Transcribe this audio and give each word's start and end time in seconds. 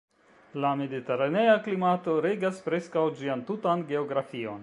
La 0.63 0.69
mediteranea 0.79 1.51
klimato 1.67 2.17
regas 2.27 2.63
preskaŭ 2.69 3.05
ĝian 3.21 3.47
tutan 3.53 3.87
geografion. 3.93 4.59